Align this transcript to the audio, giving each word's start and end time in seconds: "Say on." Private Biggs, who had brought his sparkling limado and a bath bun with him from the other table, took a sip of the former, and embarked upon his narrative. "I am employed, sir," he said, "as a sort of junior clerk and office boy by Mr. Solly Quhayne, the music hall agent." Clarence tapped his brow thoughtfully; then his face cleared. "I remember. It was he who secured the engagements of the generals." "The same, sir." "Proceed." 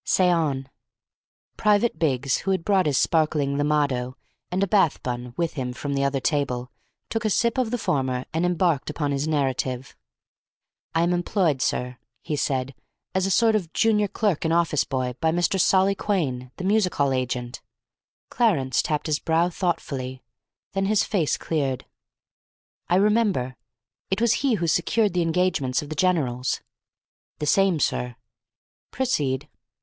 "Say 0.03 0.31
on." 0.31 0.67
Private 1.57 1.99
Biggs, 1.99 2.37
who 2.37 2.49
had 2.49 2.65
brought 2.65 2.87
his 2.87 2.97
sparkling 2.97 3.55
limado 3.55 4.15
and 4.49 4.63
a 4.63 4.67
bath 4.67 5.03
bun 5.03 5.35
with 5.37 5.53
him 5.53 5.73
from 5.73 5.93
the 5.93 6.03
other 6.03 6.19
table, 6.19 6.71
took 7.11 7.23
a 7.23 7.29
sip 7.29 7.59
of 7.59 7.69
the 7.69 7.77
former, 7.77 8.25
and 8.33 8.43
embarked 8.43 8.89
upon 8.89 9.11
his 9.11 9.27
narrative. 9.27 9.95
"I 10.95 11.03
am 11.03 11.13
employed, 11.13 11.61
sir," 11.61 11.99
he 12.23 12.35
said, 12.35 12.73
"as 13.13 13.27
a 13.27 13.29
sort 13.29 13.55
of 13.55 13.73
junior 13.73 14.07
clerk 14.07 14.43
and 14.43 14.51
office 14.51 14.83
boy 14.85 15.13
by 15.21 15.31
Mr. 15.31 15.59
Solly 15.61 15.93
Quhayne, 15.93 16.49
the 16.57 16.63
music 16.63 16.95
hall 16.95 17.13
agent." 17.13 17.61
Clarence 18.31 18.81
tapped 18.81 19.05
his 19.05 19.19
brow 19.19 19.49
thoughtfully; 19.51 20.23
then 20.73 20.87
his 20.87 21.03
face 21.03 21.37
cleared. 21.37 21.85
"I 22.89 22.95
remember. 22.95 23.55
It 24.09 24.19
was 24.19 24.33
he 24.41 24.55
who 24.55 24.65
secured 24.65 25.13
the 25.13 25.21
engagements 25.21 25.83
of 25.83 25.89
the 25.89 25.95
generals." 25.95 26.59
"The 27.37 27.45
same, 27.45 27.79
sir." 27.79 28.15
"Proceed." 28.89 29.47